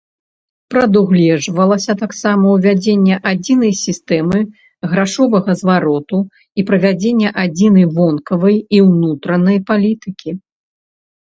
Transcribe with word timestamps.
Прадугледжвалася 0.73 1.93
таксама 2.03 2.53
ўвядзенне 2.53 3.15
адзінай 3.31 3.73
сістэмы 3.81 4.39
грашовага 4.93 5.51
звароту 5.61 6.19
і 6.59 6.65
правядзенне 6.73 7.29
адзінай 7.45 7.85
вонкавай 7.99 8.57
і 8.79 8.85
ўнутранай 8.89 9.57
палітыкі. 9.69 10.29